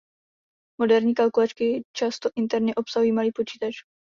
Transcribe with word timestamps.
Moderní 0.79 1.13
kalkulačky 1.15 1.83
často 1.93 2.29
interně 2.35 2.75
obsahují 2.75 3.11
malý 3.11 3.31
počítač. 3.35 3.73